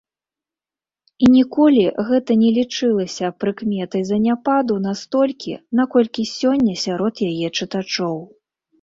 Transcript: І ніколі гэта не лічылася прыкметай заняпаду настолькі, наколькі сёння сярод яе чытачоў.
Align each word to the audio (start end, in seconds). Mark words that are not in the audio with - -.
І 1.27 1.27
ніколі 1.33 1.83
гэта 2.07 2.37
не 2.45 2.49
лічылася 2.57 3.31
прыкметай 3.43 4.01
заняпаду 4.11 4.81
настолькі, 4.89 5.53
наколькі 5.81 6.29
сёння 6.37 6.73
сярод 6.89 7.27
яе 7.31 7.47
чытачоў. 7.57 8.17